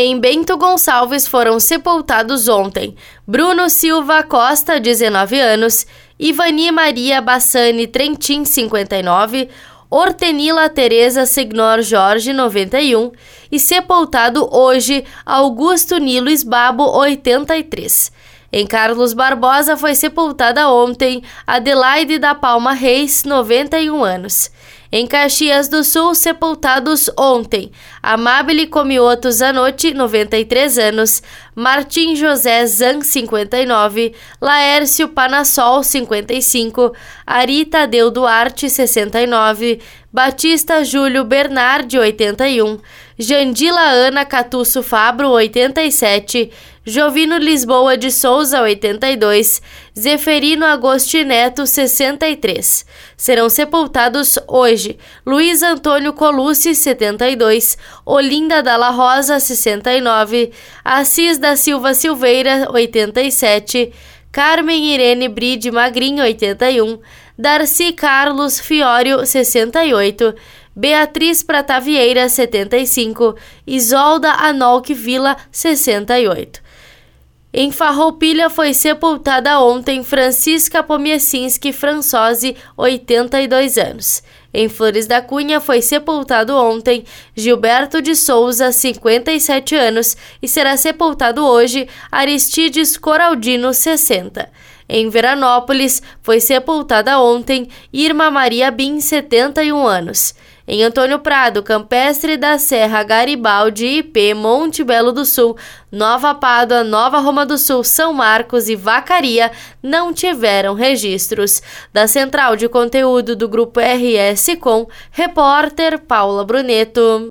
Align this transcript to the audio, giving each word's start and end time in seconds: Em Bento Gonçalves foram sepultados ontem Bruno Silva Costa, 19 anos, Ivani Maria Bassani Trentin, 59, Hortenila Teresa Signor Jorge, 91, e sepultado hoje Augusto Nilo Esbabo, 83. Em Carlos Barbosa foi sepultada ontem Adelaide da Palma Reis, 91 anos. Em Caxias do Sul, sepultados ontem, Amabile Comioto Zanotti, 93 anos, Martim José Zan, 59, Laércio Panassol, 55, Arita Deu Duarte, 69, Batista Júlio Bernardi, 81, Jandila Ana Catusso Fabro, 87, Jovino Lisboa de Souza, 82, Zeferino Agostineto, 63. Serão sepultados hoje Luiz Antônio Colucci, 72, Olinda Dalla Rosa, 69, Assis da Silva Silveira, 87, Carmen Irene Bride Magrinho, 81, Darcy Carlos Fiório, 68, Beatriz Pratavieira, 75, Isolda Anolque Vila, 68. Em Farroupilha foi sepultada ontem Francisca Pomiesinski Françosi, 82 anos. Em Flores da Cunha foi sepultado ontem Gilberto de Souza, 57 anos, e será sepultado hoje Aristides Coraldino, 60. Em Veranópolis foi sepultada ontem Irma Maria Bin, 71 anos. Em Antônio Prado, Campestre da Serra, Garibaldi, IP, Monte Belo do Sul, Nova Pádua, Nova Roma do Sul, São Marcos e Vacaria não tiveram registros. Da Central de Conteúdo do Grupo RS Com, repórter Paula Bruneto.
Em 0.00 0.16
Bento 0.20 0.56
Gonçalves 0.56 1.26
foram 1.26 1.58
sepultados 1.58 2.46
ontem 2.46 2.94
Bruno 3.26 3.68
Silva 3.68 4.22
Costa, 4.22 4.78
19 4.78 5.40
anos, 5.40 5.88
Ivani 6.16 6.70
Maria 6.70 7.20
Bassani 7.20 7.84
Trentin, 7.84 8.44
59, 8.44 9.48
Hortenila 9.90 10.68
Teresa 10.68 11.26
Signor 11.26 11.82
Jorge, 11.82 12.32
91, 12.32 13.10
e 13.50 13.58
sepultado 13.58 14.48
hoje 14.56 15.04
Augusto 15.26 15.98
Nilo 15.98 16.30
Esbabo, 16.30 16.84
83. 16.84 18.12
Em 18.52 18.68
Carlos 18.68 19.12
Barbosa 19.12 19.76
foi 19.76 19.96
sepultada 19.96 20.70
ontem 20.70 21.24
Adelaide 21.44 22.20
da 22.20 22.36
Palma 22.36 22.72
Reis, 22.72 23.24
91 23.24 24.04
anos. 24.04 24.48
Em 24.90 25.06
Caxias 25.06 25.68
do 25.68 25.84
Sul, 25.84 26.14
sepultados 26.14 27.10
ontem, 27.14 27.70
Amabile 28.02 28.66
Comioto 28.66 29.30
Zanotti, 29.30 29.92
93 29.92 30.78
anos, 30.78 31.22
Martim 31.54 32.16
José 32.16 32.66
Zan, 32.66 33.02
59, 33.02 34.14
Laércio 34.40 35.08
Panassol, 35.08 35.82
55, 35.82 36.94
Arita 37.26 37.86
Deu 37.86 38.10
Duarte, 38.10 38.70
69, 38.70 39.78
Batista 40.10 40.82
Júlio 40.82 41.22
Bernardi, 41.22 41.98
81, 41.98 42.78
Jandila 43.18 43.90
Ana 44.06 44.24
Catusso 44.24 44.80
Fabro, 44.80 45.30
87, 45.30 46.52
Jovino 46.84 47.36
Lisboa 47.36 47.96
de 47.96 48.12
Souza, 48.12 48.62
82, 48.62 49.60
Zeferino 49.98 50.64
Agostineto, 50.64 51.66
63. 51.66 52.86
Serão 53.16 53.50
sepultados 53.50 54.38
hoje 54.46 54.96
Luiz 55.26 55.64
Antônio 55.64 56.12
Colucci, 56.12 56.76
72, 56.76 57.76
Olinda 58.06 58.62
Dalla 58.62 58.90
Rosa, 58.90 59.40
69, 59.40 60.52
Assis 60.84 61.38
da 61.38 61.56
Silva 61.56 61.94
Silveira, 61.94 62.68
87, 62.70 63.92
Carmen 64.38 64.84
Irene 64.84 65.28
Bride 65.28 65.68
Magrinho, 65.72 66.22
81, 66.22 67.00
Darcy 67.36 67.92
Carlos 67.92 68.60
Fiório, 68.60 69.26
68, 69.26 70.32
Beatriz 70.76 71.42
Pratavieira, 71.42 72.28
75, 72.28 73.34
Isolda 73.66 74.30
Anolque 74.34 74.94
Vila, 74.94 75.36
68. 75.50 76.62
Em 77.52 77.72
Farroupilha 77.72 78.48
foi 78.48 78.72
sepultada 78.74 79.58
ontem 79.58 80.04
Francisca 80.04 80.84
Pomiesinski 80.84 81.72
Françosi, 81.72 82.54
82 82.76 83.76
anos. 83.76 84.22
Em 84.52 84.68
Flores 84.68 85.06
da 85.06 85.20
Cunha 85.20 85.60
foi 85.60 85.82
sepultado 85.82 86.56
ontem 86.56 87.04
Gilberto 87.36 88.00
de 88.00 88.16
Souza, 88.16 88.72
57 88.72 89.74
anos, 89.74 90.16
e 90.40 90.48
será 90.48 90.76
sepultado 90.76 91.44
hoje 91.44 91.86
Aristides 92.10 92.96
Coraldino, 92.96 93.74
60. 93.74 94.50
Em 94.88 95.10
Veranópolis 95.10 96.02
foi 96.22 96.40
sepultada 96.40 97.20
ontem 97.20 97.68
Irma 97.92 98.30
Maria 98.30 98.70
Bin, 98.70 99.00
71 99.00 99.86
anos. 99.86 100.34
Em 100.70 100.82
Antônio 100.84 101.18
Prado, 101.18 101.62
Campestre 101.62 102.36
da 102.36 102.58
Serra, 102.58 103.02
Garibaldi, 103.02 103.86
IP, 103.86 104.34
Monte 104.34 104.84
Belo 104.84 105.12
do 105.12 105.24
Sul, 105.24 105.56
Nova 105.90 106.34
Pádua, 106.34 106.84
Nova 106.84 107.20
Roma 107.20 107.46
do 107.46 107.56
Sul, 107.56 107.82
São 107.82 108.12
Marcos 108.12 108.68
e 108.68 108.76
Vacaria 108.76 109.50
não 109.82 110.12
tiveram 110.12 110.74
registros. 110.74 111.62
Da 111.90 112.06
Central 112.06 112.54
de 112.54 112.68
Conteúdo 112.68 113.34
do 113.34 113.48
Grupo 113.48 113.80
RS 113.80 114.58
Com, 114.60 114.86
repórter 115.10 116.00
Paula 116.00 116.44
Bruneto. 116.44 117.26